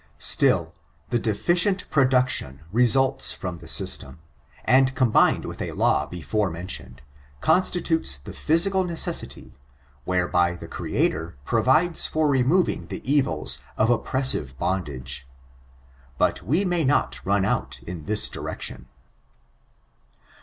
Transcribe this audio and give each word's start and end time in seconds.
Still, 0.17 0.73
the 1.09 1.19
deficient 1.19 1.87
production 1.91 2.61
results 2.71 3.33
from 3.33 3.59
the 3.59 3.67
system; 3.67 4.17
and, 4.65 4.95
combined 4.95 5.45
with 5.45 5.61
a 5.61 5.73
law 5.73 6.07
before 6.07 6.49
mentioned, 6.49 7.03
constitutes 7.39 8.17
the 8.17 8.33
physical 8.33 8.83
necessity, 8.83 9.53
whereby 10.03 10.55
the 10.55 10.67
Creator 10.67 11.37
provides 11.45 12.07
for 12.07 12.27
removing 12.27 12.87
the 12.87 13.07
evils 13.07 13.59
of 13.77 13.91
oppressive 13.91 14.57
bondage. 14.57 15.27
But 16.17 16.41
we 16.41 16.65
may 16.65 16.83
not 16.83 17.23
run 17.23 17.43
x)ut 17.43 17.83
in 17.83 18.05
this 18.05 18.27
direction. 18.27 18.87